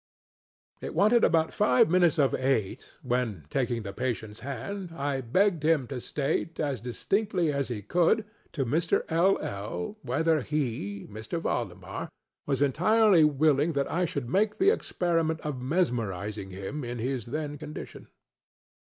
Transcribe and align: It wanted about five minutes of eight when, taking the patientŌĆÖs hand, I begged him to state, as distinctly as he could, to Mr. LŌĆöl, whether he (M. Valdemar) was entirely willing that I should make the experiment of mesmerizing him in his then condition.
It 0.81 0.95
wanted 0.95 1.23
about 1.23 1.53
five 1.53 1.87
minutes 1.87 2.17
of 2.17 2.33
eight 2.33 2.91
when, 3.03 3.45
taking 3.51 3.83
the 3.83 3.93
patientŌĆÖs 3.93 4.39
hand, 4.39 4.91
I 4.93 5.21
begged 5.21 5.61
him 5.61 5.85
to 5.89 6.01
state, 6.01 6.59
as 6.59 6.81
distinctly 6.81 7.53
as 7.53 7.67
he 7.67 7.83
could, 7.83 8.25
to 8.53 8.65
Mr. 8.65 9.05
LŌĆöl, 9.05 9.97
whether 10.01 10.41
he 10.41 11.07
(M. 11.07 11.41
Valdemar) 11.41 12.09
was 12.47 12.63
entirely 12.63 13.23
willing 13.23 13.73
that 13.73 13.91
I 13.91 14.05
should 14.05 14.27
make 14.27 14.57
the 14.57 14.71
experiment 14.71 15.39
of 15.41 15.61
mesmerizing 15.61 16.49
him 16.49 16.83
in 16.83 16.97
his 16.97 17.27
then 17.27 17.59
condition. 17.59 18.07